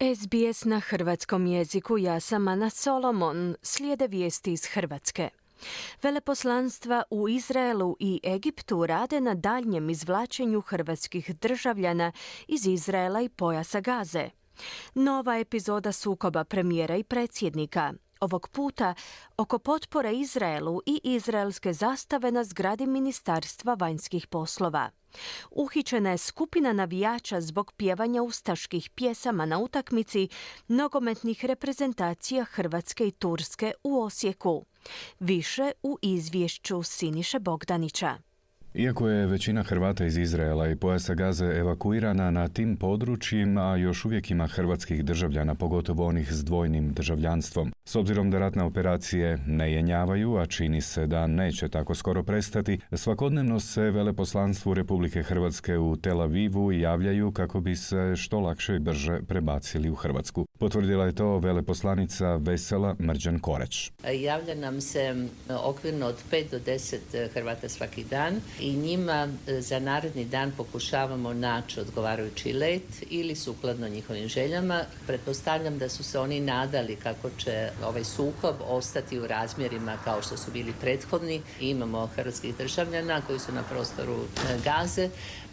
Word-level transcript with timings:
SBS 0.00 0.64
na 0.64 0.80
hrvatskom 0.80 1.46
jeziku 1.46 1.98
ja 1.98 2.20
sam 2.20 2.48
Ana 2.48 2.70
Solomon, 2.70 3.56
slijede 3.62 4.06
vijesti 4.06 4.52
iz 4.52 4.66
Hrvatske. 4.66 5.28
Veleposlanstva 6.02 7.02
u 7.10 7.28
Izraelu 7.28 7.96
i 8.00 8.20
Egiptu 8.24 8.86
rade 8.86 9.20
na 9.20 9.34
daljnjem 9.34 9.90
izvlačenju 9.90 10.60
hrvatskih 10.60 11.36
državljana 11.36 12.12
iz 12.48 12.66
Izraela 12.66 13.20
i 13.20 13.28
pojasa 13.28 13.80
Gaze. 13.80 14.30
Nova 14.94 15.38
epizoda 15.38 15.92
sukoba 15.92 16.44
premijera 16.44 16.96
i 16.96 17.02
predsjednika. 17.02 17.92
Ovog 18.20 18.48
puta 18.48 18.94
oko 19.36 19.58
potpore 19.58 20.12
Izraelu 20.12 20.80
i 20.86 21.00
izraelske 21.04 21.72
zastave 21.72 22.32
na 22.32 22.44
zgradi 22.44 22.86
Ministarstva 22.86 23.74
vanjskih 23.74 24.26
poslova. 24.26 24.90
Uhićena 25.50 26.10
je 26.10 26.18
skupina 26.18 26.72
navijača 26.72 27.40
zbog 27.40 27.72
pjevanja 27.72 28.22
ustaških 28.22 28.90
pjesama 28.90 29.46
na 29.46 29.58
utakmici 29.58 30.28
nogometnih 30.68 31.44
reprezentacija 31.44 32.44
Hrvatske 32.44 33.06
i 33.06 33.10
Turske 33.10 33.72
u 33.84 34.02
Osijeku. 34.02 34.64
Više 35.20 35.72
u 35.82 35.98
izvješću 36.02 36.82
Siniše 36.82 37.38
Bogdanića. 37.38 38.27
Iako 38.78 39.08
je 39.08 39.26
većina 39.26 39.62
Hrvata 39.62 40.04
iz 40.04 40.18
Izraela 40.18 40.68
i 40.68 40.76
pojasa 40.76 41.14
Gaze 41.14 41.44
evakuirana 41.44 42.30
na 42.30 42.48
tim 42.48 42.76
područjima, 42.76 43.76
još 43.76 44.04
uvijek 44.04 44.30
ima 44.30 44.46
hrvatskih 44.46 45.04
državljana, 45.04 45.54
pogotovo 45.54 46.06
onih 46.06 46.32
s 46.32 46.44
dvojnim 46.44 46.92
državljanstvom. 46.92 47.72
S 47.84 47.96
obzirom 47.96 48.30
da 48.30 48.38
ratne 48.38 48.62
operacije 48.62 49.38
ne 49.46 49.72
jenjavaju, 49.72 50.36
a 50.36 50.46
čini 50.46 50.80
se 50.80 51.06
da 51.06 51.26
neće 51.26 51.68
tako 51.68 51.94
skoro 51.94 52.22
prestati, 52.22 52.78
svakodnevno 52.92 53.60
se 53.60 53.82
veleposlanstvu 53.82 54.74
Republike 54.74 55.22
Hrvatske 55.22 55.78
u 55.78 55.96
Tel 55.96 56.22
Avivu 56.22 56.72
javljaju 56.72 57.32
kako 57.32 57.60
bi 57.60 57.76
se 57.76 58.16
što 58.16 58.40
lakše 58.40 58.74
i 58.74 58.78
brže 58.78 59.20
prebacili 59.28 59.90
u 59.90 59.94
Hrvatsku. 59.94 60.46
Potvrdila 60.58 61.06
je 61.06 61.14
to 61.14 61.38
veleposlanica 61.38 62.36
Vesela 62.36 62.96
Mrđan 63.00 63.38
Koreć. 63.38 63.90
Javlja 64.20 64.54
nam 64.54 64.80
se 64.80 65.28
okvirno 65.64 66.06
od 66.06 66.16
5 66.32 66.50
do 66.50 66.58
10 66.58 67.28
Hrvata 67.34 67.68
svaki 67.68 68.04
dan 68.04 68.34
njima 68.72 69.28
e, 69.46 69.60
za 69.60 69.78
naredni 69.78 70.24
dan 70.24 70.52
pokušavamo 70.56 71.32
naći 71.32 71.80
odgovarajući 71.80 72.52
let 72.52 73.02
ili 73.10 73.34
sukladno 73.34 73.88
njihovim 73.88 74.28
željama. 74.28 74.80
Pretpostavljam 75.06 75.78
da 75.78 75.88
su 75.88 76.04
se 76.04 76.18
oni 76.18 76.40
nadali 76.40 76.96
kako 76.96 77.30
će 77.38 77.70
ovaj 77.84 78.04
sukob 78.04 78.54
ostati 78.68 79.18
u 79.18 79.26
razmjerima 79.26 79.96
kao 80.04 80.22
što 80.22 80.36
su 80.36 80.50
bili 80.50 80.72
prethodni. 80.80 81.42
Imamo 81.60 82.06
hrvatskih 82.06 82.56
državljana 82.56 83.20
koji 83.20 83.38
su 83.38 83.52
na 83.52 83.62
prostoru 83.62 84.14
e, 84.14 84.58
Gaze. 84.64 85.08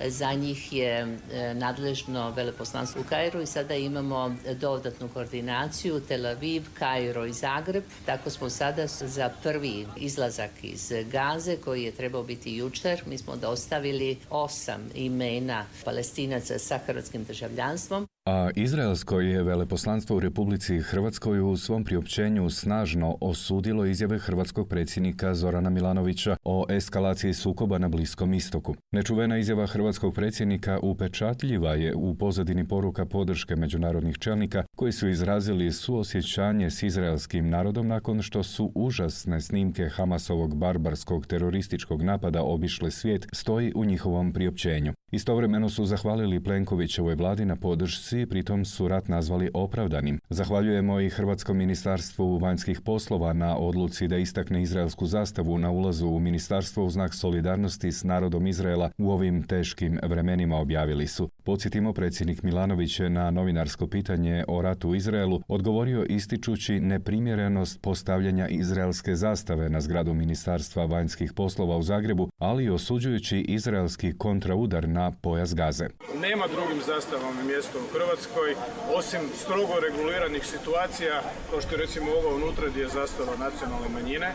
Za 0.08 0.34
njih 0.34 0.74
je 0.74 1.18
e, 1.32 1.54
nadležno 1.54 2.32
veleposlanstvo 2.32 3.02
u 3.02 3.10
Kairu 3.10 3.42
i 3.42 3.46
sada 3.46 3.76
imamo 3.76 4.36
dodatnu 4.60 5.10
koordinaciju 5.14 6.00
Tel 6.00 6.26
Aviv, 6.26 6.64
Kairo 6.74 7.26
i 7.26 7.34
Zagreb. 7.34 7.84
Tako 8.06 8.30
smo 8.30 8.50
sada 8.50 8.88
za 8.88 9.30
prvi 9.44 9.88
izlazak 9.98 10.52
iz 10.64 10.94
Gaze 11.12 11.58
koji 11.58 11.84
je 11.84 11.92
trebao 11.92 12.24
biti 12.24 12.56
jučer. 12.56 13.02
Mi 13.08 13.18
smo 13.18 13.36
dostavili 13.36 14.18
osam 14.30 14.90
imena 14.96 15.66
palestinaca 15.86 16.60
sa 16.60 16.80
hrvatskim 16.86 17.24
državljanstvom. 17.24 18.08
A 18.30 18.50
izraelsko 18.56 19.20
je 19.20 19.44
veleposlanstvo 19.44 20.16
u 20.16 20.20
Republici 20.20 20.80
Hrvatskoj 20.80 21.40
u 21.40 21.58
svom 21.58 21.84
priopćenju 21.84 22.50
snažno 22.50 23.18
osudilo 23.22 23.86
izjave 23.86 24.20
hrvatskog 24.20 24.70
predsjednika 24.70 25.36
Zorana 25.36 25.70
Milanovića 25.70 26.38
o 26.44 26.66
eskalaciji 26.70 27.34
sukoba 27.34 27.78
na 27.78 27.90
Bliskom 27.90 28.34
istoku. 28.34 28.76
Nečuvena 28.92 29.38
izjava 29.38 29.68
hrvatskog 29.68 30.14
predsjednika 30.14 30.80
upečatljiva 30.82 31.74
je 31.74 31.96
u 31.96 32.16
pozadini 32.16 32.68
poruka 32.68 33.06
podrške 33.06 33.56
međunarodnih 33.56 34.18
čelnika 34.18 34.64
koji 34.76 34.92
su 34.92 35.10
izrazili 35.10 35.72
suosjećanje 35.72 36.72
s 36.72 36.84
izraelskim 36.84 37.50
narodom 37.50 37.88
nakon 37.88 38.22
što 38.22 38.44
su 38.44 38.72
užasne 38.76 39.42
snimke 39.42 39.90
Hamasovog 39.90 40.56
barbarskog 40.56 41.28
terorističkog 41.28 42.02
napada 42.02 42.44
obišle 42.44 42.92
svijet 42.92 43.28
stoji 43.34 43.74
u 43.76 43.86
njihovom 43.86 44.32
priopćenju. 44.32 44.94
Istovremeno 45.12 45.70
su 45.70 45.86
zahvalili 45.86 46.44
Plenkovićevoj 46.44 47.16
vladi 47.16 47.46
na 47.46 47.56
podršci, 47.56 48.26
pritom 48.26 48.66
su 48.66 48.88
rat 48.88 49.08
nazvali 49.08 49.52
opravdanim. 49.54 50.20
Zahvaljujemo 50.30 51.00
i 51.00 51.10
Hrvatskom 51.10 51.58
ministarstvu 51.58 52.38
vanjskih 52.38 52.82
poslova 52.82 53.34
na 53.34 53.58
odluci 53.58 54.08
da 54.08 54.18
istakne 54.18 54.62
izraelsku 54.62 55.06
zastavu 55.06 55.58
na 55.58 55.72
ulazu 55.72 56.08
u 56.08 56.20
ministarstvo 56.20 56.86
u 56.86 56.90
znak 56.90 57.14
solidarnosti 57.14 57.92
s 57.92 58.04
narodom 58.04 58.48
Izraela 58.48 58.92
u 58.98 59.12
ovim 59.12 59.44
teškim 59.44 60.00
vremenima 60.04 60.58
objavili 60.58 61.08
su. 61.08 61.30
Podsjetimo, 61.46 61.94
predsjednik 61.94 62.44
Milanović 62.44 63.00
je 63.00 63.10
na 63.10 63.32
novinarsko 63.32 63.88
pitanje 63.88 64.44
o 64.48 64.62
ratu 64.62 64.90
u 64.90 64.96
Izraelu 64.96 65.42
odgovorio 65.48 66.06
ističući 66.10 66.80
neprimjerenost 66.80 67.82
postavljanja 67.82 68.48
izraelske 68.48 69.16
zastave 69.16 69.70
na 69.70 69.82
zgradu 69.82 70.14
Ministarstva 70.14 70.86
vanjskih 70.86 71.34
poslova 71.34 71.78
u 71.78 71.84
Zagrebu, 71.84 72.30
ali 72.38 72.64
i 72.64 72.70
osuđujući 72.70 73.40
izraelski 73.40 74.18
kontraudar 74.18 74.90
na 74.90 75.12
pojas 75.22 75.56
Gaze. 75.56 75.88
Nema 76.22 76.46
drugim 76.48 76.82
zastavama 76.86 77.44
mjesto 77.44 77.78
u 77.80 77.94
Hrvatskoj, 77.94 78.56
osim 78.98 79.20
strogo 79.34 79.74
reguliranih 79.90 80.46
situacija, 80.46 81.22
kao 81.50 81.62
što 81.62 81.78
recimo 81.78 82.08
ovo 82.12 82.36
unutra 82.36 82.70
gdje 82.70 82.82
je 82.82 82.88
zastava 82.88 83.38
nacionalne 83.38 83.90
manjine, 83.90 84.34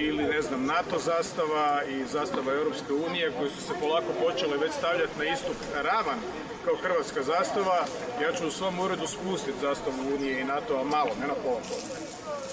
ili 0.00 0.24
ne 0.24 0.42
znam 0.42 0.66
NATO 0.66 0.98
zastava 0.98 1.82
i 1.88 2.04
zastava 2.12 2.52
Europske 2.52 2.92
unije 2.92 3.32
koje 3.38 3.50
su 3.50 3.60
se 3.60 3.72
polako 3.80 4.12
počele 4.22 4.56
već 4.56 4.72
stavljati 4.72 5.18
na 5.18 5.24
istu 5.24 5.52
ravan 5.74 6.18
kao 6.64 6.76
hrvatska 6.76 7.22
zastava. 7.22 7.84
Ja 8.22 8.32
ću 8.32 8.46
u 8.46 8.50
svom 8.50 8.80
uredu 8.80 9.06
spustiti 9.06 9.60
zastavu 9.60 9.96
Unije 10.14 10.40
i 10.40 10.44
NATO-a 10.44 10.84
malo, 10.84 11.10
ne 11.20 11.26
na 11.26 11.34
pola 11.34 11.60
pola. 11.68 11.80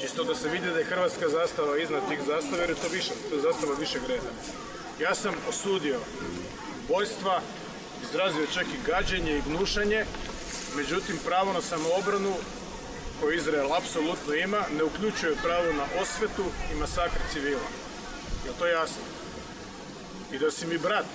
Čisto 0.02 0.24
da 0.24 0.36
se 0.36 0.50
vidi 0.50 0.70
da 0.72 0.80
je 0.80 0.86
hrvatska 0.86 1.30
zastava 1.30 1.78
iznad 1.78 2.02
tih 2.10 2.20
zastava 2.28 2.62
jer 2.62 2.70
je 2.70 2.76
to 2.76 2.88
više, 2.94 3.12
to 3.30 3.36
je 3.36 3.42
zastava 3.42 3.74
više 3.80 4.00
greda. 4.08 4.32
Ja 5.00 5.16
sam 5.16 5.34
osudio 5.50 6.00
bojstva, 6.88 7.42
izrazio 8.04 8.54
čak 8.54 8.66
i 8.66 8.84
gađenje 8.88 9.38
i 9.38 9.42
gnušanje, 9.50 10.06
međutim 10.76 11.20
pravo 11.26 11.54
na 11.54 11.62
samoobranu 11.62 12.34
koje 13.22 13.38
Izrael 13.38 13.74
apsolutno 13.74 14.34
ima 14.34 14.62
ne 14.78 14.84
uključuje 14.84 15.36
pravo 15.44 15.74
na 15.74 15.86
osvetu 16.02 16.46
i 16.72 16.76
masakr 16.76 17.20
civila. 17.34 17.70
Je 18.46 18.52
to 18.60 18.68
jasno? 18.68 19.04
I 20.32 20.40
da 20.40 20.52
si 20.52 20.68
mi 20.68 20.78
brat, 20.78 21.06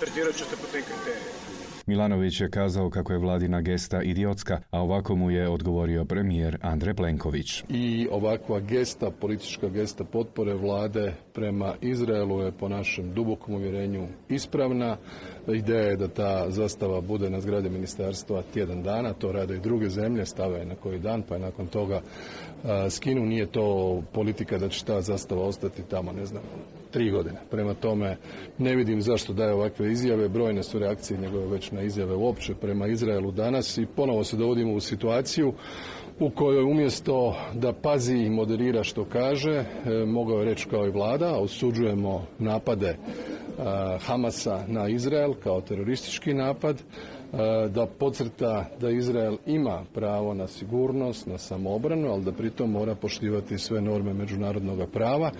tretirat 0.00 0.34
ću 0.34 0.44
te 0.44 0.56
po 0.56 0.66
tim 0.72 0.82
kriterijima. 0.82 1.50
Milanović 1.86 2.40
je 2.40 2.50
kazao 2.50 2.90
kako 2.90 3.12
je 3.12 3.18
vladina 3.18 3.60
gesta 3.60 4.02
idiotska, 4.02 4.60
a 4.70 4.80
ovako 4.82 5.16
mu 5.16 5.30
je 5.30 5.48
odgovorio 5.48 6.04
premijer 6.04 6.58
Andrej 6.62 6.94
Plenković. 6.94 7.64
I 7.68 8.08
ovakva 8.10 8.60
gesta, 8.60 9.10
politička 9.10 9.68
gesta 9.68 10.04
potpore 10.04 10.54
vlade 10.54 11.12
prema 11.32 11.74
Izraelu 11.80 12.40
je 12.40 12.52
po 12.52 12.68
našem 12.68 13.14
dubokom 13.14 13.54
uvjerenju 13.54 14.06
ispravna. 14.28 14.96
Ideja 15.48 15.82
je 15.82 15.96
da 15.96 16.08
ta 16.08 16.50
zastava 16.50 17.00
bude 17.00 17.30
na 17.30 17.40
zgradi 17.40 17.70
ministarstva 17.70 18.42
tjedan 18.52 18.82
dana, 18.82 19.12
to 19.12 19.32
rade 19.32 19.56
i 19.56 19.60
druge 19.60 19.88
zemlje, 19.88 20.26
stave 20.26 20.64
na 20.64 20.74
koji 20.74 20.98
dan, 20.98 21.22
pa 21.22 21.34
je 21.34 21.40
nakon 21.40 21.66
toga 21.66 22.00
skinu. 22.90 23.26
Nije 23.26 23.46
to 23.46 24.02
politika 24.12 24.58
da 24.58 24.68
će 24.68 24.84
ta 24.84 25.00
zastava 25.00 25.42
ostati 25.42 25.82
tamo, 25.82 26.12
ne 26.12 26.26
znam, 26.26 26.42
tri 26.90 27.10
godine. 27.10 27.40
Prema 27.50 27.74
tome 27.74 28.16
ne 28.58 28.76
vidim 28.76 29.02
zašto 29.02 29.32
daje 29.32 29.52
ovakve 29.52 29.92
izjave. 29.92 30.28
Brojne 30.28 30.62
su 30.62 30.78
reakcije 30.78 31.20
njegove 31.20 31.46
već 31.46 31.70
na 31.70 31.82
izjave 31.82 32.14
uopće 32.14 32.54
prema 32.54 32.86
Izraelu 32.86 33.30
danas 33.30 33.78
i 33.78 33.86
ponovo 33.96 34.24
se 34.24 34.36
dovodimo 34.36 34.74
u 34.74 34.80
situaciju 34.80 35.52
u 36.20 36.30
kojoj 36.30 36.64
umjesto 36.64 37.36
da 37.54 37.72
pazi 37.72 38.16
i 38.16 38.30
moderira 38.30 38.84
što 38.84 39.04
kaže, 39.04 39.52
e, 39.54 39.64
mogao 40.06 40.38
je 40.38 40.44
reći 40.44 40.66
kao 40.68 40.86
i 40.86 40.90
vlada, 40.90 41.38
osuđujemo 41.38 42.26
napade 42.38 42.88
e, 42.88 42.96
Hamasa 43.98 44.64
na 44.68 44.88
Izrael 44.88 45.34
kao 45.42 45.60
teroristički 45.60 46.34
napad, 46.34 46.82
da 47.70 47.86
podcrta 47.98 48.64
da 48.80 48.90
Izrael 48.90 49.36
ima 49.46 49.84
pravo 49.94 50.34
na 50.34 50.46
sigurnost, 50.46 51.26
na 51.26 51.38
samoobranu, 51.38 52.10
ali 52.10 52.24
da 52.24 52.32
pritom 52.32 52.70
mora 52.70 52.94
poštivati 52.94 53.58
sve 53.58 53.80
norme 53.80 54.14
međunarodnog 54.14 54.90
prava 54.92 55.30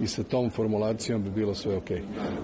i 0.00 0.06
sa 0.06 0.22
tom 0.22 0.50
formulacijom 0.50 1.22
bi 1.22 1.30
bilo 1.30 1.54
sve 1.54 1.76
ok. 1.76 1.90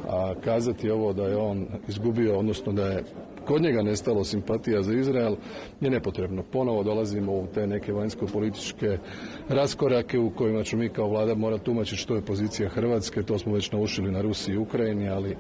A 0.08 0.34
kazati 0.44 0.90
ovo 0.90 1.12
da 1.12 1.26
je 1.26 1.36
on 1.36 1.66
izgubio, 1.88 2.38
odnosno 2.38 2.72
da 2.72 2.86
je 2.86 3.04
kod 3.46 3.62
njega 3.62 3.82
nestalo 3.82 4.24
simpatija 4.24 4.82
za 4.82 4.92
Izrael 4.94 5.36
je 5.80 5.90
nepotrebno. 5.90 6.42
Ponovo 6.52 6.82
dolazimo 6.82 7.32
u 7.32 7.46
te 7.54 7.66
neke 7.66 7.92
vanjsko-političke 7.92 8.98
raskorake 9.48 10.18
u 10.18 10.30
kojima 10.30 10.62
ću 10.62 10.76
mi 10.76 10.88
kao 10.88 11.08
vlada 11.08 11.34
morati 11.34 11.64
tumačiti 11.64 11.96
što 11.96 12.14
je 12.14 12.24
pozicija 12.24 12.68
Hrvatske. 12.68 13.22
To 13.22 13.38
smo 13.38 13.54
već 13.54 13.72
naučili 13.72 14.12
na 14.12 14.20
Rusiji 14.20 14.54
i 14.54 14.58
Ukrajini, 14.58 15.08
ali 15.08 15.36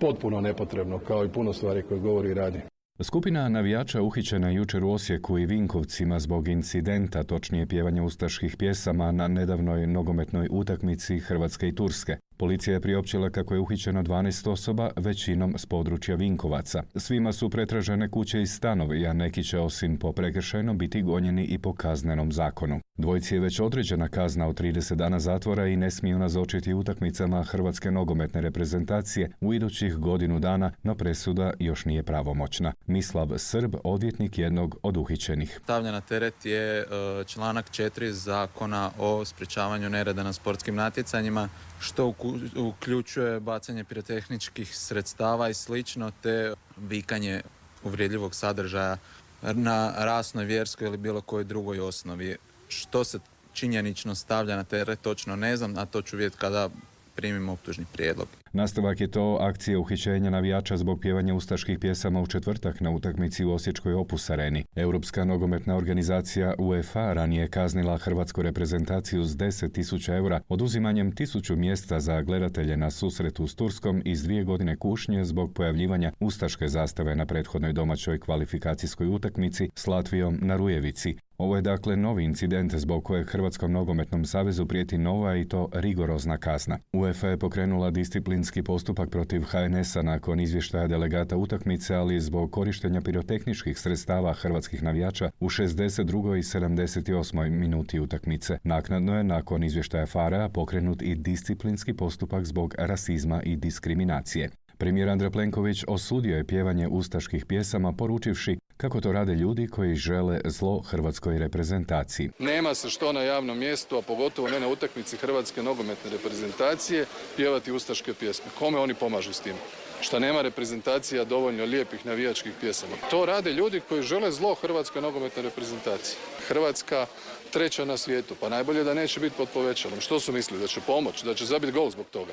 potpuno 0.00 0.40
nepotrebno 0.40 0.98
kao 0.98 1.24
i 1.24 1.32
puno 1.32 1.52
stvari 1.52 1.82
koje 1.82 2.00
govori 2.00 2.30
i 2.30 2.34
radi. 2.34 2.60
Skupina 3.02 3.48
navijača 3.48 4.02
uhićena 4.02 4.50
jučer 4.50 4.84
u 4.84 4.90
Osijeku 4.90 5.38
i 5.38 5.46
Vinkovcima 5.46 6.20
zbog 6.20 6.48
incidenta, 6.48 7.24
točnije 7.24 7.66
pjevanja 7.66 8.02
ustaških 8.02 8.56
pjesama 8.56 9.12
na 9.12 9.28
nedavnoj 9.28 9.86
nogometnoj 9.86 10.48
utakmici 10.50 11.18
Hrvatske 11.18 11.68
i 11.68 11.74
Turske. 11.74 12.16
Policija 12.38 12.74
je 12.74 12.80
priopćila 12.80 13.30
kako 13.30 13.54
je 13.54 13.60
uhićeno 13.60 14.02
12 14.02 14.50
osoba, 14.50 14.90
većinom 14.96 15.54
s 15.58 15.66
područja 15.66 16.14
Vinkovaca. 16.14 16.82
Svima 16.96 17.32
su 17.32 17.50
pretražene 17.50 18.08
kuće 18.08 18.42
i 18.42 18.46
stanovi, 18.46 19.06
a 19.06 19.12
neki 19.12 19.44
će 19.44 19.58
osim 19.58 19.98
po 19.98 20.12
prekršajnom 20.12 20.78
biti 20.78 21.02
gonjeni 21.02 21.44
i 21.44 21.58
po 21.58 21.72
kaznenom 21.72 22.32
zakonu. 22.32 22.80
Dvojci 22.96 23.34
je 23.34 23.40
već 23.40 23.60
određena 23.60 24.08
kazna 24.08 24.48
od 24.48 24.60
30 24.60 24.94
dana 24.94 25.20
zatvora 25.20 25.66
i 25.66 25.76
ne 25.76 25.90
smiju 25.90 26.18
nazočiti 26.18 26.74
utakmicama 26.74 27.42
Hrvatske 27.44 27.90
nogometne 27.90 28.40
reprezentacije 28.40 29.30
u 29.40 29.54
idućih 29.54 29.96
godinu 29.96 30.40
dana, 30.40 30.72
no 30.82 30.94
presuda 30.94 31.52
još 31.58 31.84
nije 31.84 32.02
pravomoćna. 32.02 32.72
Mislav 32.86 33.28
Srb, 33.36 33.76
odvjetnik 33.84 34.38
jednog 34.38 34.78
od 34.82 34.96
uhićenih. 34.96 35.60
Stavlja 35.64 35.92
na 35.92 36.00
teret 36.00 36.44
je 36.44 36.78
e, 36.78 36.84
članak 37.26 37.70
4 37.70 38.10
zakona 38.10 38.90
o 38.98 39.24
sprječavanju 39.24 39.90
nereda 39.90 40.22
na 40.22 40.32
sportskim 40.32 40.74
natjecanjima, 40.74 41.48
što 41.80 42.12
uključuje 42.56 43.40
bacanje 43.40 43.84
pirotehničkih 43.84 44.76
sredstava 44.76 45.48
i 45.48 45.54
slično, 45.54 46.12
te 46.22 46.54
vikanje 46.76 47.42
uvrijedljivog 47.84 48.34
sadržaja 48.34 48.96
na 49.42 49.92
rasnoj, 49.96 50.44
vjerskoj 50.44 50.86
ili 50.86 50.96
bilo 50.96 51.20
kojoj 51.20 51.44
drugoj 51.44 51.80
osnovi. 51.80 52.36
Što 52.68 53.04
se 53.04 53.18
činjenično 53.52 54.14
stavlja 54.14 54.56
na 54.56 54.64
teret, 54.64 55.00
točno 55.00 55.36
ne 55.36 55.56
znam, 55.56 55.78
a 55.78 55.86
to 55.86 56.02
ću 56.02 56.16
vidjeti 56.16 56.36
kada 56.36 56.68
primimo 57.14 57.52
optužni 57.52 57.86
prijedlog. 57.92 58.28
Nastavak 58.52 59.00
je 59.00 59.10
to 59.10 59.38
akcija 59.40 59.78
uhićenja 59.78 60.30
navijača 60.30 60.76
zbog 60.76 61.00
pjevanja 61.00 61.34
ustaških 61.34 61.78
pjesama 61.78 62.20
u 62.20 62.26
četvrtak 62.26 62.80
na 62.80 62.90
utakmici 62.90 63.44
u 63.44 63.52
Osječkoj 63.52 63.92
Opus 63.92 64.30
Areni. 64.30 64.64
Europska 64.76 65.24
nogometna 65.24 65.76
organizacija 65.76 66.54
UEFA 66.58 67.12
ranije 67.12 67.48
kaznila 67.48 67.98
hrvatsku 67.98 68.42
reprezentaciju 68.42 69.24
s 69.24 69.36
10.000 69.36 70.16
eura 70.16 70.40
oduzimanjem 70.48 71.12
tisuću 71.12 71.56
mjesta 71.56 72.00
za 72.00 72.22
gledatelje 72.22 72.76
na 72.76 72.90
susretu 72.90 73.46
s 73.46 73.54
Turskom 73.54 74.02
iz 74.04 74.22
dvije 74.22 74.44
godine 74.44 74.76
kušnje 74.76 75.24
zbog 75.24 75.54
pojavljivanja 75.54 76.12
ustaške 76.20 76.68
zastave 76.68 77.16
na 77.16 77.26
prethodnoj 77.26 77.72
domaćoj 77.72 78.20
kvalifikacijskoj 78.20 79.06
utakmici 79.06 79.70
s 79.74 79.86
Latvijom 79.86 80.38
na 80.42 80.56
Rujevici. 80.56 81.16
Ovo 81.38 81.56
je 81.56 81.62
dakle 81.62 81.96
novi 81.96 82.24
incident 82.24 82.74
zbog 82.74 83.04
kojeg 83.04 83.26
Hrvatskom 83.30 83.72
nogometnom 83.72 84.24
savezu 84.24 84.66
prijeti 84.66 84.98
nova 84.98 85.36
i 85.36 85.44
to 85.44 85.68
rigorozna 85.72 86.38
kazna. 86.38 86.78
UEFA 86.92 87.28
je 87.28 87.38
pokrenula 87.38 87.90
disciplinski 88.38 88.62
postupak 88.62 89.10
protiv 89.10 89.42
HNS-a 89.42 90.02
nakon 90.02 90.40
izvještaja 90.40 90.86
delegata 90.86 91.36
utakmice, 91.36 91.94
ali 91.94 92.20
zbog 92.20 92.52
korištenja 92.52 93.00
pirotehničkih 93.00 93.78
sredstava 93.78 94.32
hrvatskih 94.32 94.82
navijača 94.82 95.30
u 95.40 95.48
62. 95.48 96.38
i 96.38 96.42
78. 96.42 97.50
minuti 97.50 98.00
utakmice. 98.00 98.58
Naknadno 98.64 99.16
je 99.16 99.24
nakon 99.24 99.64
izvještaja 99.64 100.06
FARA 100.06 100.48
pokrenut 100.48 101.02
i 101.02 101.14
disciplinski 101.14 101.94
postupak 101.94 102.44
zbog 102.44 102.74
rasizma 102.78 103.42
i 103.42 103.56
diskriminacije. 103.56 104.50
Premijer 104.78 105.08
Andrej 105.08 105.30
Plenković 105.30 105.84
osudio 105.88 106.36
je 106.36 106.46
pjevanje 106.46 106.88
ustaških 106.88 107.46
pjesama 107.46 107.92
poručivši 107.92 108.58
kako 108.78 109.00
to 109.00 109.12
rade 109.12 109.34
ljudi 109.34 109.68
koji 109.68 109.94
žele 109.94 110.40
zlo 110.44 110.80
hrvatskoj 110.80 111.38
reprezentaciji. 111.38 112.30
Nema 112.38 112.74
se 112.74 112.90
što 112.90 113.12
na 113.12 113.22
javnom 113.22 113.58
mjestu, 113.58 113.96
a 113.96 114.02
pogotovo 114.02 114.48
ne 114.48 114.60
na 114.60 114.68
utakmici 114.68 115.16
hrvatske 115.16 115.62
nogometne 115.62 116.10
reprezentacije, 116.10 117.06
pjevati 117.36 117.72
ustaške 117.72 118.14
pjesme. 118.14 118.50
Kome 118.58 118.78
oni 118.78 118.94
pomažu 118.94 119.32
s 119.32 119.40
tim? 119.40 119.54
Šta 120.00 120.18
nema 120.18 120.42
reprezentacija 120.42 121.24
dovoljno 121.24 121.64
lijepih 121.64 122.06
navijačkih 122.06 122.52
pjesama. 122.60 122.92
To 123.10 123.26
rade 123.26 123.52
ljudi 123.52 123.80
koji 123.88 124.02
žele 124.02 124.32
zlo 124.32 124.54
hrvatskoj 124.54 125.02
nogometnoj 125.02 125.42
reprezentaciji. 125.42 126.16
Hrvatska 126.48 127.06
treća 127.52 127.84
na 127.84 127.96
svijetu, 127.96 128.34
pa 128.40 128.48
najbolje 128.48 128.84
da 128.84 128.94
neće 128.94 129.20
biti 129.20 129.36
pod 129.36 129.48
povećalom. 129.54 130.00
Što 130.00 130.20
su 130.20 130.32
mislili, 130.32 130.60
da 130.60 130.66
će 130.66 130.80
pomoć, 130.86 131.22
da 131.22 131.34
će 131.34 131.44
zabiti 131.44 131.72
gol 131.72 131.90
zbog 131.90 132.06
toga? 132.10 132.32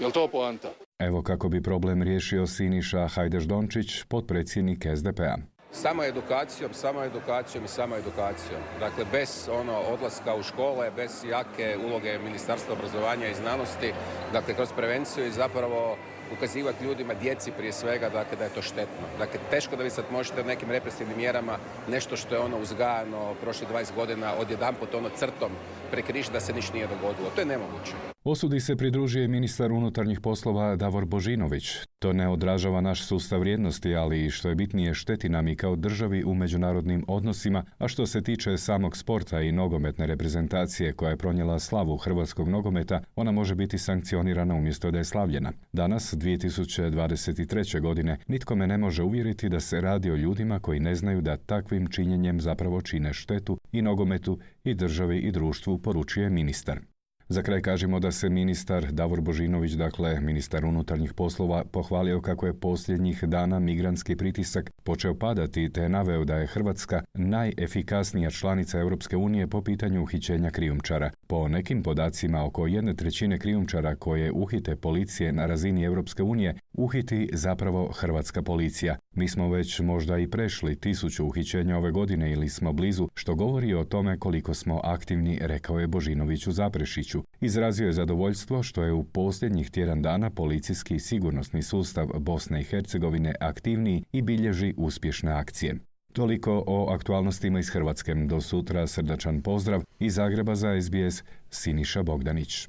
Jel 0.00 0.10
to 0.10 0.28
poanta? 0.28 0.68
Evo 0.98 1.22
kako 1.22 1.48
bi 1.48 1.62
problem 1.62 2.02
riješio 2.02 2.46
Siniša 2.46 3.08
Hajdeš-Dončić, 3.08 4.04
potpredsjednik 4.08 4.86
SDP-a. 4.96 5.57
Samo 5.72 6.04
edukacijom, 6.04 6.74
samo 6.74 7.04
edukacijom 7.04 7.64
i 7.64 7.68
samo 7.68 7.96
edukacijom. 7.96 8.60
Dakle, 8.80 9.04
bez 9.12 9.48
ono 9.52 9.78
odlaska 9.78 10.34
u 10.34 10.42
škole, 10.42 10.90
bez 10.96 11.24
jake 11.24 11.76
uloge 11.86 12.18
Ministarstva 12.18 12.72
obrazovanja 12.72 13.28
i 13.28 13.34
znanosti, 13.34 13.92
dakle, 14.32 14.54
kroz 14.54 14.68
prevenciju 14.76 15.26
i 15.26 15.30
zapravo 15.30 15.96
ukazivati 16.32 16.84
ljudima, 16.84 17.14
djeci 17.14 17.52
prije 17.52 17.72
svega, 17.72 18.08
dakle, 18.08 18.38
da 18.38 18.44
je 18.44 18.54
to 18.54 18.62
štetno. 18.62 19.06
Dakle, 19.18 19.40
teško 19.50 19.76
da 19.76 19.82
vi 19.82 19.90
sad 19.90 20.04
možete 20.12 20.44
nekim 20.44 20.70
represivnim 20.70 21.16
mjerama 21.16 21.58
nešto 21.88 22.16
što 22.16 22.34
je 22.34 22.40
ono 22.40 22.58
uzgajano 22.58 23.34
prošlih 23.42 23.68
20 23.70 23.94
godina 23.94 24.32
odjedanput 24.38 24.94
ono 24.94 25.08
crtom 25.08 25.52
prekriš 25.90 26.28
da 26.28 26.40
se 26.40 26.52
ništa 26.52 26.74
nije 26.74 26.86
dogodilo. 26.86 27.30
To 27.34 27.40
je 27.40 27.46
nemoguće. 27.46 27.92
Osudi 28.30 28.60
se 28.60 28.76
pridružuje 28.76 29.28
ministar 29.28 29.72
unutarnjih 29.72 30.20
poslova 30.20 30.76
Davor 30.76 31.04
Božinović. 31.04 31.76
To 31.98 32.12
ne 32.12 32.28
odražava 32.28 32.80
naš 32.80 33.04
sustav 33.04 33.40
vrijednosti, 33.40 33.94
ali 33.94 34.30
što 34.30 34.48
je 34.48 34.54
bitnije 34.54 34.94
šteti 34.94 35.28
nam 35.28 35.48
i 35.48 35.56
kao 35.56 35.76
državi 35.76 36.24
u 36.24 36.34
međunarodnim 36.34 37.04
odnosima, 37.08 37.64
a 37.78 37.88
što 37.88 38.06
se 38.06 38.22
tiče 38.22 38.56
samog 38.56 38.96
sporta 38.96 39.40
i 39.40 39.52
nogometne 39.52 40.06
reprezentacije 40.06 40.92
koja 40.92 41.10
je 41.10 41.16
pronijela 41.16 41.58
slavu 41.58 41.96
hrvatskog 41.96 42.48
nogometa, 42.48 43.00
ona 43.16 43.32
može 43.32 43.54
biti 43.54 43.78
sankcionirana 43.78 44.54
umjesto 44.54 44.90
da 44.90 44.98
je 44.98 45.04
slavljena. 45.04 45.52
Danas, 45.72 46.14
2023. 46.14 47.80
godine, 47.80 48.18
nitko 48.26 48.54
me 48.54 48.66
ne 48.66 48.78
može 48.78 49.02
uvjeriti 49.02 49.48
da 49.48 49.60
se 49.60 49.80
radi 49.80 50.10
o 50.10 50.16
ljudima 50.16 50.60
koji 50.60 50.80
ne 50.80 50.94
znaju 50.94 51.20
da 51.20 51.36
takvim 51.36 51.86
činjenjem 51.86 52.40
zapravo 52.40 52.82
čine 52.82 53.12
štetu 53.12 53.58
i 53.72 53.82
nogometu 53.82 54.38
i 54.64 54.74
državi 54.74 55.18
i 55.18 55.32
društvu, 55.32 55.78
poručuje 55.78 56.30
ministar. 56.30 56.80
Za 57.30 57.42
kraj 57.42 57.60
kažemo 57.60 58.00
da 58.00 58.12
se 58.12 58.28
ministar 58.28 58.92
Davor 58.92 59.20
Božinović, 59.20 59.72
dakle 59.72 60.20
ministar 60.20 60.64
unutarnjih 60.64 61.12
poslova, 61.14 61.64
pohvalio 61.64 62.20
kako 62.20 62.46
je 62.46 62.60
posljednjih 62.60 63.24
dana 63.24 63.58
migrantski 63.58 64.16
pritisak 64.16 64.70
počeo 64.82 65.14
padati 65.14 65.72
te 65.72 65.80
je 65.80 65.88
naveo 65.88 66.24
da 66.24 66.36
je 66.36 66.46
Hrvatska 66.46 67.02
najefikasnija 67.14 68.30
članica 68.30 68.78
Europske 68.78 69.16
unije 69.16 69.46
po 69.46 69.62
pitanju 69.62 70.02
uhićenja 70.02 70.50
krijumčara. 70.50 71.10
Po 71.26 71.48
nekim 71.48 71.82
podacima 71.82 72.44
oko 72.44 72.66
jedne 72.66 72.94
trećine 72.94 73.38
krijumčara 73.38 73.96
koje 73.96 74.32
uhite 74.32 74.76
policije 74.76 75.32
na 75.32 75.46
razini 75.46 75.84
Europske 75.84 76.22
unije 76.22 76.54
uhiti 76.72 77.28
zapravo 77.32 77.92
hrvatska 77.92 78.42
policija. 78.42 78.96
Mi 79.18 79.28
smo 79.28 79.48
već 79.48 79.80
možda 79.80 80.18
i 80.18 80.26
prešli 80.26 80.76
tisuću 80.76 81.26
uhićenja 81.26 81.76
ove 81.76 81.90
godine 81.90 82.32
ili 82.32 82.48
smo 82.48 82.72
blizu, 82.72 83.08
što 83.14 83.34
govori 83.34 83.74
o 83.74 83.84
tome 83.84 84.18
koliko 84.18 84.54
smo 84.54 84.80
aktivni, 84.84 85.38
rekao 85.42 85.78
je 85.80 85.86
Božinović 85.86 86.46
u 86.46 86.52
Zaprešiću. 86.52 87.22
Izrazio 87.40 87.86
je 87.86 87.92
zadovoljstvo 87.92 88.62
što 88.62 88.82
je 88.82 88.92
u 88.92 89.04
posljednjih 89.04 89.70
tjedan 89.70 90.02
dana 90.02 90.30
policijski 90.30 90.94
i 90.94 91.00
sigurnosni 91.00 91.62
sustav 91.62 92.08
Bosne 92.18 92.60
i 92.60 92.64
Hercegovine 92.64 93.34
aktivniji 93.40 94.04
i 94.12 94.22
bilježi 94.22 94.74
uspješne 94.76 95.32
akcije. 95.32 95.76
Toliko 96.12 96.64
o 96.66 96.90
aktualnostima 96.90 97.60
iz 97.60 97.70
Hrvatske. 97.70 98.14
Do 98.14 98.40
sutra 98.40 98.86
srdačan 98.86 99.42
pozdrav 99.42 99.82
iz 99.98 100.14
Zagreba 100.14 100.54
za 100.54 100.82
SBS 100.82 101.24
Siniša 101.50 102.02
Bogdanić. 102.02 102.68